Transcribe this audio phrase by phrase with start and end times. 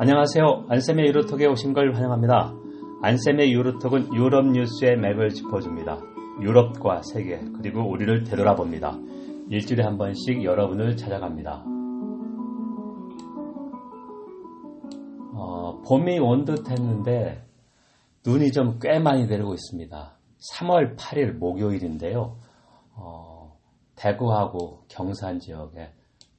[0.00, 0.66] 안녕하세요.
[0.68, 2.54] 안쌤의 유로톡에 오신 걸 환영합니다.
[3.02, 6.00] 안쌤의 유로톡은 유럽 뉴스의 맥을 짚어줍니다.
[6.40, 8.96] 유럽과 세계 그리고 우리를 되돌아 봅니다.
[9.50, 11.64] 일주일에 한 번씩 여러분을 찾아갑니다.
[15.34, 17.44] 어, 봄이 온 듯 했는데
[18.24, 20.16] 눈이 좀 꽤 많이 내리고 있습니다.
[20.58, 22.36] 3월 8일 목요일인데요.
[22.94, 23.56] 어,
[23.96, 25.92] 대구하고 경산 지역에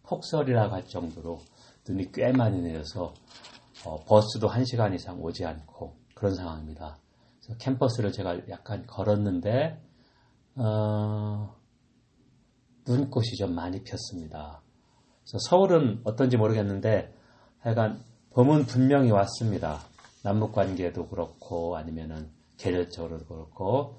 [0.03, 1.37] 폭설이라고 할 정도로
[1.89, 3.13] 눈이 꽤 많이 내려서
[3.83, 6.97] 어, 버스도 1시간 이상 오지 않고 그런 상황입니다.
[7.57, 9.81] 캠퍼스를 제가 약간 걸었는데
[10.55, 11.55] 어,
[12.87, 14.61] 눈꽃이 좀 많이 폈습니다.
[15.25, 17.13] 서울은 어떤지 모르겠는데
[17.59, 18.03] 하여간
[18.35, 19.79] 봄은 분명히 왔습니다.
[20.23, 23.97] 남북 관계도 그렇고 아니면은 계절적으로도 그렇고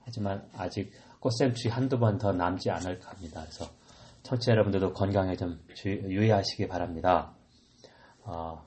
[0.00, 3.42] 하지만 아직 꽃샘추위 한두 번 더 남지 않을까 합니다.
[3.42, 3.66] 그래서
[4.28, 7.34] 청취자 여러분들도 건강에 좀 유의하시기 바랍니다.
[8.24, 8.62] 어,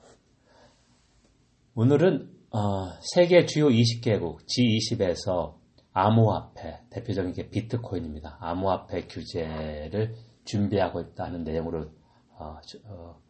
[1.76, 5.54] 오늘은 어, 세계 주요 20개국 G20에서
[5.94, 8.38] 암호화폐 대표적인 게 비트코인입니다.
[8.42, 11.92] 암호화폐 규제를 준비하고 있다는 내용으로
[12.40, 13.22] 어, 어,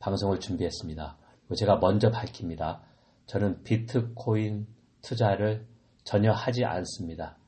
[0.00, 1.16] 방송을 준비했습니다.
[1.56, 2.82] 제가 먼저 밝힙니다.
[3.26, 4.66] 저는 비트코인
[5.02, 5.64] 투자를
[6.02, 7.38] 전혀 하지 않습니다.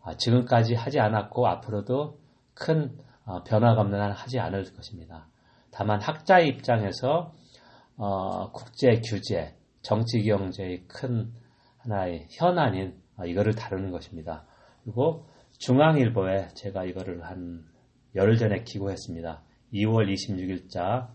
[0.00, 2.20] 아, 지금까지 하지 않았고 앞으로도
[2.54, 3.09] 큰 어,
[3.44, 5.28] 변화가 없는 한 하지 않을 것입니다.
[5.70, 7.32] 다만 학자의 입장에서
[7.96, 11.32] 어, 국제 규제, 정치 경제의 큰
[11.78, 14.46] 하나의 현안인 어, 이거를 다루는 것입니다.
[14.82, 15.26] 그리고
[15.58, 17.64] 중앙일보에 제가 이거를 한
[18.14, 19.42] 열흘 전에 기고했습니다.
[19.72, 21.08] 2월 26일자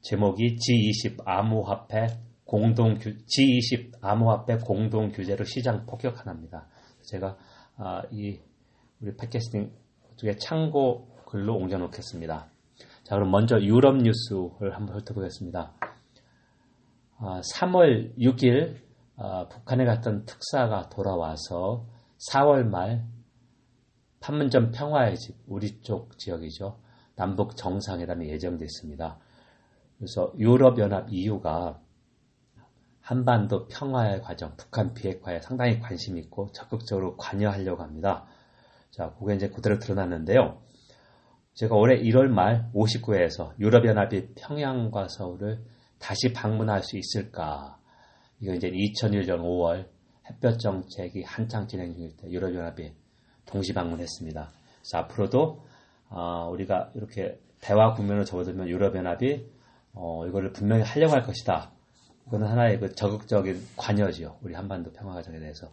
[0.00, 2.06] 제목이 G20 암호화폐
[2.44, 6.68] 공동 규, G20 암호화폐 공동 규제로 시장 폭격 하나입니다.
[7.02, 7.36] 제가
[7.76, 8.38] 아, 이
[9.00, 9.72] 우리 팟캐스팅
[10.16, 12.46] 쪽에 참고 글로 옮겨 놓겠습니다.
[13.04, 15.74] 자, 그럼 먼저 유럽 뉴스를 한번 훑어보겠습니다.
[17.18, 18.76] 아, 3월 6일
[19.16, 21.84] 아, 북한에 갔던 특사가 돌아와서
[22.32, 23.04] 4월 말
[24.20, 26.80] 판문점 평화의 집, 우리 쪽 지역이죠.
[27.14, 29.18] 남북 정상회담이 예정되어 있습니다.
[29.98, 31.78] 그래서 유럽연합 EU가
[33.00, 38.24] 한반도 평화의 과정, 북한 비핵화에 상당히 관심이 있고 적극적으로 관여하려고 합니다.
[38.90, 40.62] 자, 그게 이제 그대로 드러났는데요.
[41.58, 45.64] 제가 올해 1월 말 59회에서 유럽연합이 평양과 서울을
[45.98, 47.80] 다시 방문할 수 있을까?
[48.38, 49.88] 이거 이제 2001년 5월
[50.30, 52.92] 햇볕 정책이 한창 진행 중일 때 유럽연합이
[53.44, 54.50] 동시 방문했습니다.
[54.52, 55.64] 그래서 앞으로도
[56.10, 59.44] 어, 우리가 이렇게 대화 국면을 접어들면 유럽연합이
[59.94, 61.72] 어, 이거를 분명히 하려고 할 것이다.
[62.28, 64.36] 이거는 하나의 그 적극적인 관여지요.
[64.42, 65.72] 우리 한반도 평화 과정에 대해서.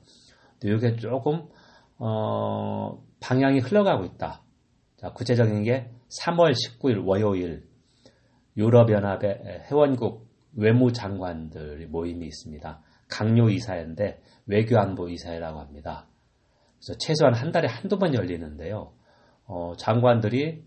[0.60, 1.48] 근데 이게 조금
[2.00, 4.45] 어, 방향이 흘러가고 있다.
[4.98, 5.90] 자, 구체적인 게
[6.22, 7.68] 3월 19일 월요일
[8.58, 12.82] 유럽연합의 회원국 외무장관들의 모임이 있습니다.
[13.10, 16.08] 강요 이사회인데 외교안보 이사회라고 합니다.
[16.78, 18.94] 그래서 최소한 한 달에 한두 번 열리는데요.
[19.46, 20.64] 어, 장관들이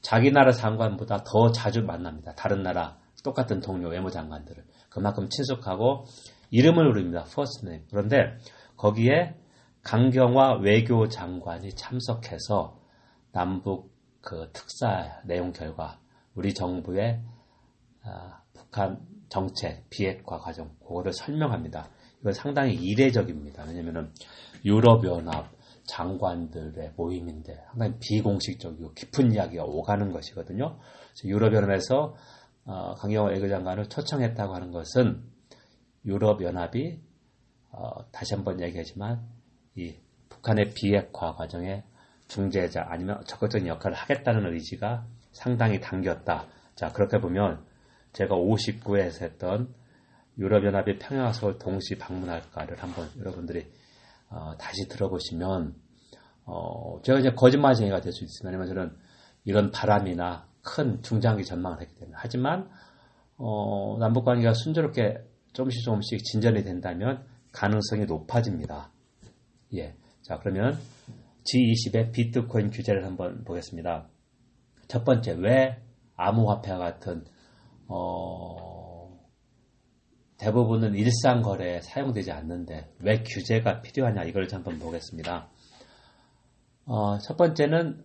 [0.00, 2.34] 자기 나라 장관보다 더 자주 만납니다.
[2.34, 4.64] 다른 나라 똑같은 동료 외무 장관들을.
[4.88, 6.04] 그만큼 친숙하고
[6.50, 7.24] 이름을 부릅니다.
[7.32, 8.36] first 그런데
[8.76, 9.36] 거기에
[9.82, 12.81] 강경화 외교 장관이 참석해서
[13.32, 16.00] 남북 그 특사 내용 결과
[16.34, 17.20] 우리 정부의
[18.04, 21.88] 아, 북한 정책 비핵화 과정 그거를 설명합니다.
[22.20, 23.64] 이건 상당히 이례적입니다.
[23.64, 24.12] 왜냐하면
[24.64, 25.50] 유럽연합
[25.84, 30.78] 장관들의 모임인데 상당히 비공식적이고 깊은 이야기가 오가는 것이거든요.
[31.24, 32.14] 유럽연합에서
[32.64, 35.24] 어, 강경화 외교장관을 초청했다고 하는 것은
[36.04, 37.00] 유럽연합이
[37.70, 39.26] 어, 다시 한번 얘기하지만
[39.74, 39.96] 이
[40.28, 41.84] 북한의 비핵화 과정에
[42.32, 46.46] 중재자 아니면 적극적인 역할을 하겠다는 의지가 상당히 담겼다.
[46.74, 47.62] 자 그렇게 보면
[48.14, 49.74] 제가 59회에서 했던
[50.38, 53.70] 유럽연합의 평양과 서울 동시 방문할까를 한번 여러분들이
[54.30, 55.74] 어, 다시 들어보시면
[56.46, 58.48] 어, 제가 이제 거짓말쟁이가 될 수 있습니다.
[58.48, 58.96] 왜냐면 저는
[59.44, 62.70] 이런 바람이나 큰 중장기 전망을 했기 때문에 하지만
[63.36, 68.90] 어, 남북 관계가 순조롭게 조금씩 조금씩 진전이 된다면 가능성이 높아집니다.
[69.74, 69.94] 예.
[70.22, 70.78] 자, 그러면
[71.44, 74.08] G20의 비트코인 규제를 한번 보겠습니다.
[74.88, 75.82] 첫 번째, 왜
[76.16, 77.24] 암호화폐와 같은
[77.88, 79.18] 어,
[80.38, 85.48] 대부분은 일상 거래에 사용되지 않는데 왜 규제가 필요하냐 이걸 한번 보겠습니다.
[86.84, 88.04] 어, 첫 번째는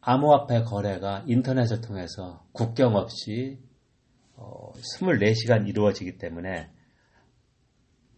[0.00, 3.58] 암호화폐 거래가 인터넷을 통해서 국경 없이
[4.36, 6.70] 어, 24시간 이루어지기 때문에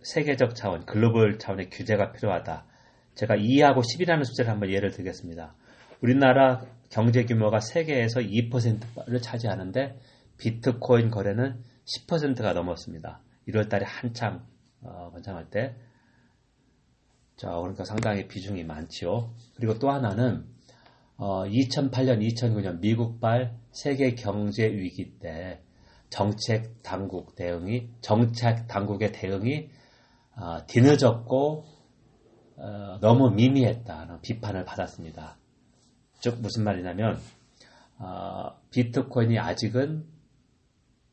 [0.02, 2.66] 세계적 차원, 글로벌 차원의 규제가 필요하다.
[3.16, 5.54] 제가 2하고 10이라는 숫자를 한번 예를 들겠습니다.
[6.00, 9.98] 우리나라 경제 규모가 세계에서 2%를 차지하는데
[10.38, 13.20] 비트코인 거래는 10%가 넘었습니다.
[13.48, 14.46] 1월 달에 한창
[14.82, 15.74] 어, 번창할 때.
[17.36, 19.34] 자, 그러니까 상당히 비중이 많지요.
[19.56, 20.46] 그리고 또 하나는
[21.16, 25.62] 어, 2008년, 2009년 미국발 세계 경제 위기 때
[26.10, 29.70] 정책 당국 대응이 정책 당국의 대응이
[30.36, 31.75] 어, 뒤늦었고
[32.56, 35.36] 어, 너무 미미했다는 비판을 받았습니다.
[36.20, 37.18] 즉 무슨 말이냐면
[37.98, 40.06] 어, 비트코인이 아직은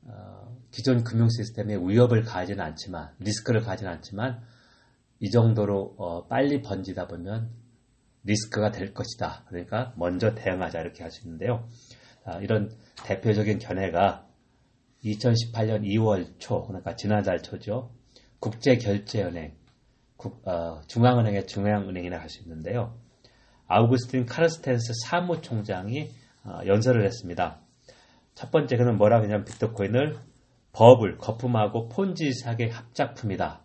[0.05, 4.41] 어, 기존 금융 시스템에 위협을 가하지는 않지만 리스크를 가지는 않지만
[5.19, 7.51] 이 정도로 어, 빨리 번지다 보면
[8.23, 9.43] 리스크가 될 것이다.
[9.47, 11.67] 그러니까 먼저 대응하자 이렇게 할수 있는데요.
[12.41, 12.71] 이런
[13.03, 14.25] 대표적인 견해가
[15.03, 17.91] 2018년 2월 초, 그러니까 지난달 초죠.
[18.39, 19.53] 국제결제은행,
[20.23, 22.97] 국, 어, 중앙은행의 중앙은행이라 할 수 있는데요.
[23.67, 26.09] 아우구스틴 카르스텐스 사무총장이
[26.45, 27.59] 어, 연설을 했습니다.
[28.33, 30.17] 첫 번째 그는 뭐라고 했냐면 비트코인을
[30.71, 33.61] 버블, 거품하고 폰지 사계 합작품이다.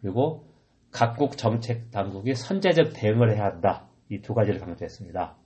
[0.00, 0.46] 그리고
[0.92, 3.88] 각국 정책 당국이 선제적 대응을 해야 한다.
[4.08, 5.36] 이 두 가지를 강조했습니다.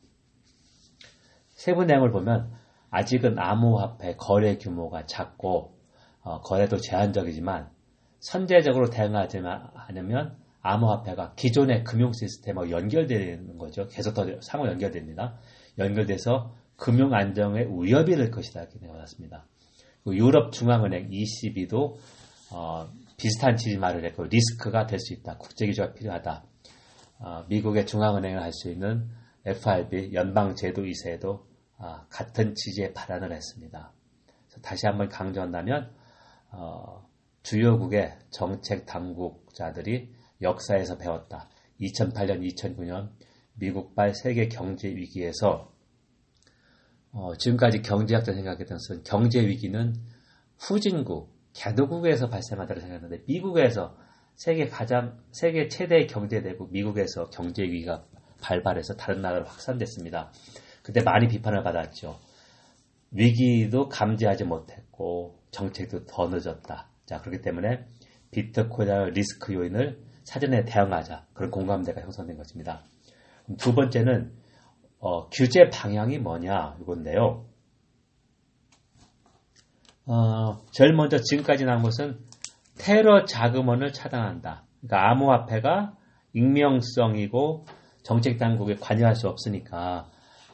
[1.49, 2.53] 세부 내용을 보면
[2.91, 5.79] 아직은 암호화폐 거래 규모가 작고
[6.23, 7.71] 어, 거래도 제한적이지만
[8.19, 9.41] 선제적으로 대응하지
[9.89, 13.87] 않으면 암호화폐가 기존의 금융 시스템하고 연결되는 거죠.
[13.89, 15.39] 계속 더 상호 연결됩니다.
[15.79, 19.47] 연결돼서 금융 안정에 위협이 될 것이다 이렇게 내어놨습니다.
[20.09, 21.99] 유럽 중앙은행 ECB도
[22.53, 25.37] 어, 비슷한 취지말을 했고 리스크가 될 수 있다.
[25.37, 26.45] 국제기조가 필요하다.
[27.21, 29.09] 어, 미국의 중앙은행을 할 수 있는
[29.45, 31.47] FRB 연방제도이사도
[31.79, 33.93] 어, 같은 취지의 발언을 했습니다.
[34.63, 35.91] 다시 한번 강조한다면
[36.51, 37.07] 어,
[37.43, 41.49] 주요국의 정책 당국자들이 역사에서 배웠다.
[41.81, 43.11] 2008년, 2009년
[43.55, 45.73] 미국발 세계 경제 위기에서
[47.13, 49.95] 어, 지금까지 경제학자 생각했던 것은 경제 위기는
[50.59, 53.97] 후진국, 개도국에서 발생하다고 생각했는데 미국에서
[54.35, 58.07] 세계 가장 세계 최대 경제 대국 미국에서 경제 위기가
[58.41, 60.33] 발발해서 다른 나라로 확산됐습니다.
[60.83, 62.19] 그때 많이 비판을 받았죠.
[63.11, 66.89] 위기도 감지하지 못했고 정책도 더 늦었다.
[67.07, 67.85] 자 그렇기 때문에
[68.31, 72.85] 비트코인의 리스크 요인을 사전에 대응하자 그런 공감대가 형성된 것입니다.
[73.59, 74.33] 두 번째는
[75.01, 77.47] 어, 규제 방향이 뭐냐 이건데요.
[80.07, 82.21] 어, 제일 먼저 지금까지 나온 것은
[82.79, 84.67] 테러 자금원을 차단한다.
[84.81, 85.97] 그러니까 암호화폐가
[86.33, 87.67] 익명성이고
[88.05, 90.07] 정책 당국에 관여할 수 없으니까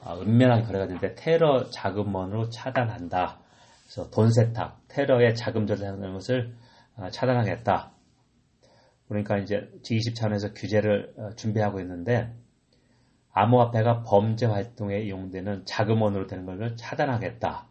[0.02, 3.40] 어, 은밀한 거래가 되는데 테러 자금원으로 차단한다.
[3.84, 6.54] 그래서 돈 세탁, 테러의 자금 조달하는 것을
[6.96, 7.95] 어, 차단하겠다.
[9.08, 12.32] 그러니까 이제 G20 차원에서 규제를 어, 준비하고 있는데
[13.32, 17.66] 암호화폐가 범죄 활동에 이용되는 자금원으로 되는 것을 차단하겠다.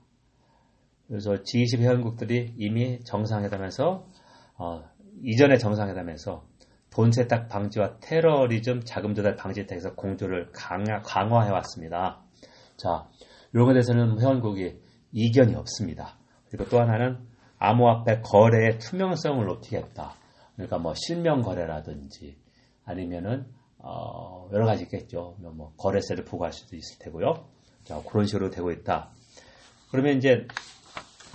[1.08, 4.08] 그래서 G20 회원국들이 이미 정상회담에서
[4.58, 4.84] 어,
[5.24, 6.46] 이전의 정상회담에서
[6.92, 12.22] 돈 세탁 방지와 테러리즘 자금 조달 방지 대해서 공조를 강화, 강화 해 왔습니다.
[12.78, 13.08] 자,
[13.54, 14.80] 이런 것에 대해서는 회원국이
[15.12, 16.18] 이견이 없습니다.
[16.50, 17.18] 그리고 또 하나는
[17.58, 20.14] 암호화폐 거래의 투명성을 높이겠다.
[20.56, 22.38] 그러니까 뭐 실명 거래라든지
[22.84, 23.46] 아니면은
[23.78, 25.36] 어 여러 가지 있겠죠.
[25.40, 27.48] 뭐 거래세를 부과할 수도 있을 테고요.
[27.84, 29.12] 자, 그런 식으로 되고 있다.
[29.92, 30.48] 그러면 이제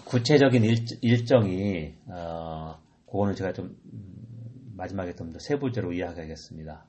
[0.05, 6.85] 구체적인 일, 정이 어, 그거는 제가 좀 음, 마지막에 좀 더 세부적으로 이야기하겠습니다.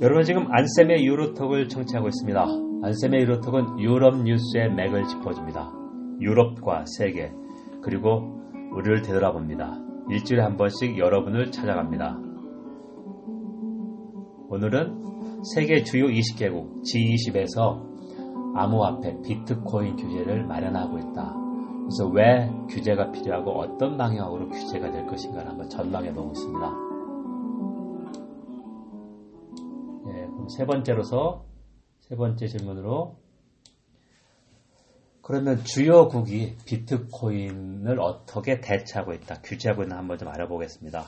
[0.00, 2.71] 여러분 지금 안쌤의 유로톡을 청취하고 있습니다.
[2.84, 5.72] 안쌤의 유로톡은 유럽 뉴스의 맥을 짚어줍니다.
[6.20, 7.32] 유럽과 세계
[7.80, 8.40] 그리고
[8.74, 9.78] 우리를 되돌아봅니다.
[10.10, 12.18] 일주일에 한 번씩 여러분을 찾아갑니다.
[14.48, 21.36] 오늘은 세계 주요 20개국 G20에서 암호화폐 비트코인 규제를 마련하고 있다.
[21.82, 26.72] 그래서 왜 규제가 필요하고 어떤 방향으로 규제가 될 것인가를 한번 전망해 보겠습니다.
[30.48, 31.51] 세 번째로서
[32.02, 33.16] 세 번째 질문으로
[35.22, 41.06] 그러면 주요국이 비트코인을 어떻게 대처하고 있다, 규제하고 있나 한번 좀 알아보겠습니다.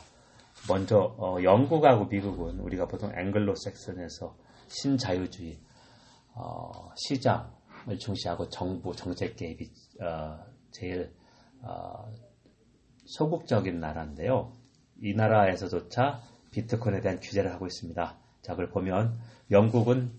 [0.68, 4.36] 먼저 어, 영국하고 미국은 우리가 보통 앵글로색슨에서
[4.68, 5.58] 신자유주의
[6.34, 9.70] 어, 시장을 중시하고 정부 정책 개입이
[10.00, 10.38] 어,
[10.70, 11.12] 제일
[11.62, 12.08] 어,
[13.04, 14.52] 소극적인 나라인데요.
[15.02, 16.22] 이 나라에서조차
[16.52, 18.16] 비트코인에 대한 규제를 하고 있습니다.
[18.42, 19.18] 자, 그걸 보면
[19.50, 20.12] 영국은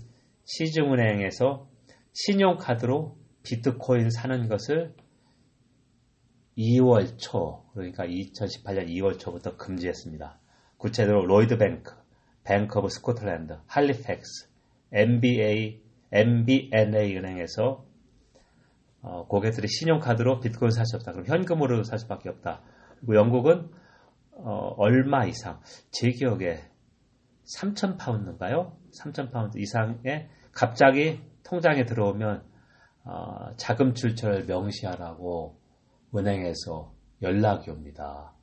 [0.46, 1.68] 시중은행에서
[2.14, 4.96] 신용카드로 비트코인 사는 것을
[6.58, 10.40] 2월 초, 그러니까 2018년 2월 초부터 금지했습니다.
[10.78, 11.94] 구체적으로 로이드 뱅크,
[12.44, 14.50] 뱅크 오브 스코틀랜드, 할리팩스,
[14.92, 17.86] MBA, MBNA 은행에서
[19.02, 21.12] 어, 고객들이 신용카드로 비트코인 살 수 없다.
[21.12, 22.62] 그럼 현금으로 살 수밖에 없다.
[23.00, 23.70] 그리고 영국은
[24.32, 25.60] 어, 얼마 이상,
[25.92, 26.64] 제 기억에
[27.46, 28.76] 3천 파운드인가요?
[29.00, 32.44] 3천 파운드 이상의 갑자기 통장에 들어오면
[33.04, 35.60] 어, 자금 출처를 명시하라고
[36.16, 38.34] 은행에서 연락이 옵니다.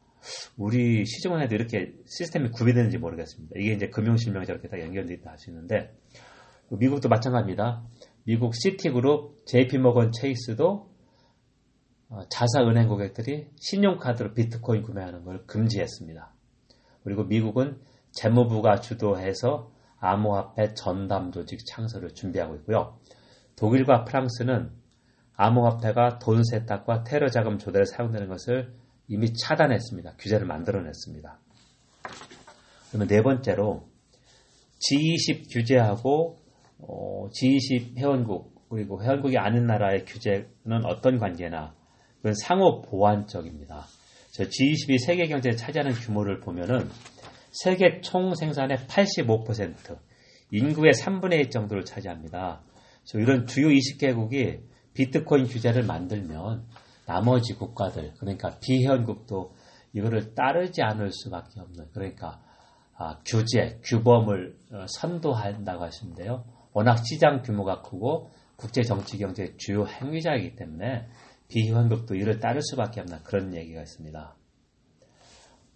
[0.56, 3.54] 우리 시중은행도 이렇게 시스템이 구비되는지 모르겠습니다.
[3.58, 5.96] 이게 이제 금융실명제 이렇게 다 연결되어 있다 하시는데
[6.70, 7.82] 미국도 마찬가지입니다.
[8.24, 10.90] 미국 시티그룹, JP모건 체이스도
[12.08, 16.32] 어, 자사은행 고객들이 신용카드로 비트코인 구매하는 걸 금지했습니다.
[17.02, 17.80] 그리고 미국은
[18.12, 22.98] 재무부가 주도해서 암호화폐 전담 조직 창설을 준비하고 있고요.
[23.56, 24.70] 독일과 프랑스는
[25.34, 28.74] 암호화폐가 돈 세탁과 테러 자금 조달에 사용되는 것을
[29.08, 30.16] 이미 차단했습니다.
[30.18, 31.38] 규제를 만들어냈습니다.
[32.90, 33.88] 그러면 네 번째로
[34.80, 36.38] G20 규제하고
[36.78, 41.74] 어, G20 회원국 그리고 회원국이 아닌 나라의 규제는 어떤 관계나
[42.16, 43.86] 그건 상호 보완적입니다.
[44.32, 46.88] 저 G20이 세계 경제에 차지하는 규모를 보면은
[47.52, 49.98] 세계 총 생산의 85%
[50.50, 52.62] 인구의 3분의 1 정도를 차지합니다.
[53.14, 54.62] 이런 주요 20개국이
[54.94, 56.66] 비트코인 규제를 만들면
[57.06, 59.54] 나머지 국가들 그러니까 비회원국도
[59.92, 62.42] 이거를 따르지 않을 수밖에 없는 그러니까
[62.96, 66.44] 아, 규제 규범을 어, 선도한다고 하시는데요.
[66.72, 71.08] 워낙 시장 규모가 크고 국제 정치 경제 주요 행위자이기 때문에
[71.48, 74.36] 비회원국도 이를 따를 수밖에 없는 그런 얘기가 있습니다.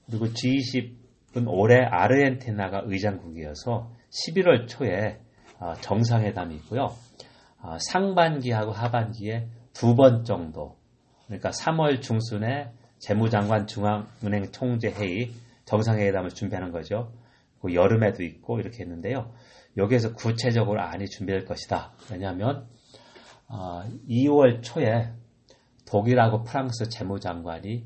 [0.06, 1.05] 그리고 G20은
[1.46, 5.20] 올해 아르헨티나가 의장국이어서 11월 초에
[5.58, 6.94] 어, 정상회담이 있고요.
[7.60, 10.76] 어, 상반기하고 하반기에 두 번 정도
[11.26, 15.32] 그러니까 3월 중순에 재무장관 중앙은행 총재 회의
[15.66, 17.12] 정상회담을 준비하는 거죠.
[17.60, 19.32] 그 여름에도 있고 이렇게 했는데요.
[19.76, 21.92] 여기에서 구체적으로 안이 준비될 것이다.
[22.10, 22.66] 왜냐하면
[23.48, 25.12] 어, 2월 초에
[25.86, 27.84] 독일하고 프랑스 재무장관이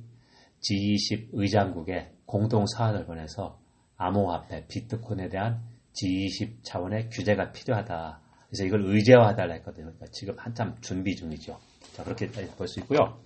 [0.61, 3.59] G20 의장국에 공동 사안을 보내서
[3.97, 8.21] 암호화폐 비트코인에 대한 G20 차원의 규제가 필요하다.
[8.47, 9.87] 그래서 이걸 의제화하달라 했거든요.
[9.87, 11.59] 그러니까 지금 한참 준비 중이죠.
[11.93, 13.19] 자, 그렇게 볼 수 있고요.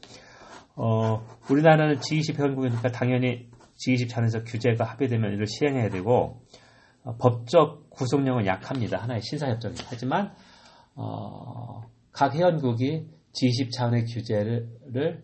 [0.77, 6.41] 어, 우리나라는 G20 회원국이니까 당연히 G20 차원에서 규제가 합의되면 이를 시행해야 되고,
[7.03, 9.03] 어, 법적 구속력은 약합니다.
[9.03, 10.33] 하나의 신사협정이 하지만,
[10.95, 15.23] 어, 각 회원국이 G20 차원의 규제를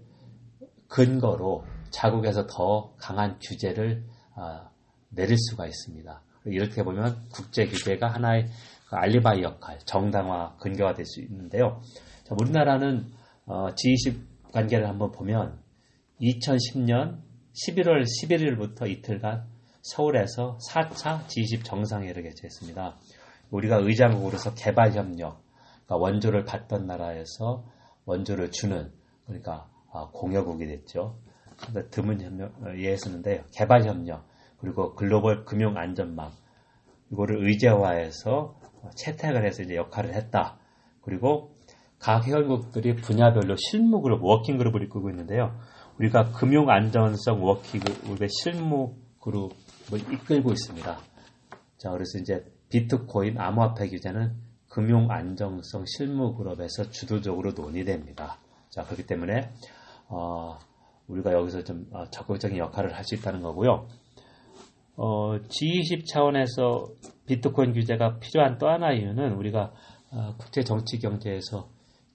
[0.87, 4.05] 근거로 자국에서 더 강한 규제를
[4.37, 4.71] 어,
[5.11, 6.23] 내릴 수가 있습니다.
[6.47, 8.47] 이렇게 보면 국제 규제가 하나의
[8.89, 11.81] 그 알리바이 역할, 정당화, 근거가 될 수 있는데요.
[12.25, 13.07] 자, 우리나라는
[13.47, 15.61] 어, G20 관계를 한번 보면
[16.21, 17.21] 2010년
[17.53, 19.47] 11월 11일부터 이틀간
[19.83, 22.99] 서울에서 4차 G20 정상회의를 개최했습니다.
[23.51, 25.43] 우리가 의장국으로서 개발협력,
[25.87, 27.65] 그러니까 원조를 받던 나라에서
[28.05, 28.93] 원조를 주는,
[29.27, 31.19] 그러니까 아, 공여국이 됐죠.
[31.91, 34.25] 드문 협력, 예 쓰는데 개발 협력,
[34.59, 36.31] 그리고 글로벌 금융 안전망,
[37.13, 38.59] 이거를 의제화해서
[38.97, 40.59] 채택을 해서 이제 역할을 했다.
[41.03, 41.57] 그리고
[41.99, 45.59] 각 회원국들이 분야별로 실무 그룹, working group을 이끌고 있는데요.
[45.99, 50.99] 우리가 금융 안전성 working group의 실무 그룹을 이끌고 있습니다.
[51.77, 54.35] 자, 그래서 이제 비트코인 암호화폐 규제는
[54.69, 58.39] 금융 안정성 실무 그룹에서 주도적으로 논의됩니다.
[58.71, 59.51] 자, 그렇기 때문에
[60.09, 60.59] 어,
[61.11, 63.89] 우리가 여기서 좀 어, 적극적인 역할을 할 수 있다는 거고요.
[64.97, 66.89] 어, G20 차원에서
[67.27, 69.73] 비트코인 규제가 필요한 또 하나 이유는 우리가
[70.11, 71.69] 어, 국제 정치 경제에서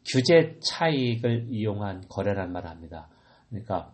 [0.05, 3.09] 규제 차익을 이용한 거래란 말을 합니다.
[3.49, 3.91] 그러니까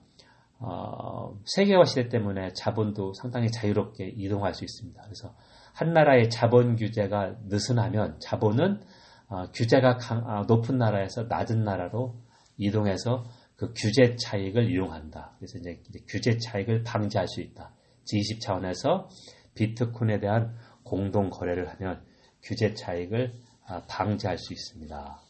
[0.60, 5.02] 어, 세계화 시대 때문에 자본도 상당히 자유롭게 이동할 수 있습니다.
[5.04, 5.34] 그래서
[5.74, 8.82] 한 나라의 자본 규제가 느슨하면 자본은
[9.30, 12.16] 어, 규제가 강, 아, 높은 나라에서 낮은 나라로
[12.58, 13.24] 이동해서
[13.62, 15.36] 그 규제 차익을 이용한다.
[15.38, 17.72] 그래서 이제, 규제 차익을 방지할 수 있다.
[18.06, 19.08] G20 차원에서
[19.54, 22.02] 비트코인에 대한 공동 거래를 하면
[22.42, 23.34] 규제 차익을
[23.68, 25.22] 아, 방지할 수 있습니다.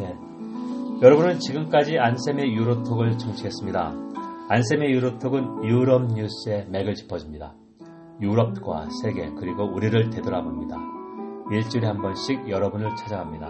[0.00, 0.14] 네.
[1.00, 3.94] 여러분은 지금까지 안쌤의 유로톡을 청취했습니다.
[4.50, 7.54] 안쌤의 유로톡은 유럽 뉴스의 맥을 짚어줍니다.
[8.20, 11.05] 유럽과 세계 그리고 우리를 되돌아봅니다.
[11.50, 13.48] 일주일에 한 번씩 여러분을 찾아갑니다.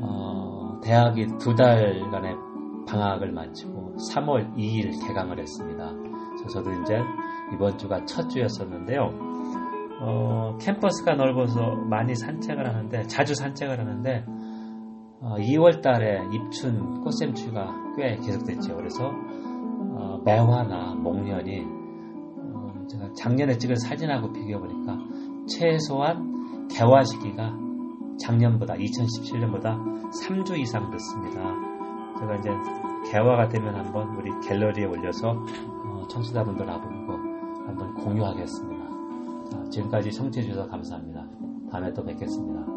[0.00, 2.36] 어, 대학이 두 달간의
[2.86, 5.92] 방학을 마치고 3월 2일 개강을 했습니다.
[6.50, 7.00] 저도 이제
[7.52, 9.10] 이번 주가 첫 주였었는데요.
[10.00, 14.24] 어, 캠퍼스가 넓어서 많이 산책을 하는데 자주 산책을 하는데
[15.20, 18.76] 어, 2월 달에 입춘 꽃샘추위가 꽤 계속됐죠.
[18.76, 21.84] 그래서 어, 매화나 목련이
[22.88, 24.98] 제가 작년에 찍은 사진하고 비교해 보니까
[25.46, 27.52] 최소한 개화 시기가
[28.18, 29.78] 작년보다 2017년보다
[30.10, 31.40] 3주 이상 늦습니다.
[32.18, 32.50] 제가 이제
[33.10, 36.84] 개화가 되면 한번 우리 갤러리에 올려서 어, 청취자분들하고
[37.66, 38.84] 한번 공유하겠습니다.
[39.50, 41.26] 자, 지금까지 청취해 주셔서 감사합니다.
[41.70, 42.73] 다음에 또 뵙겠습니다.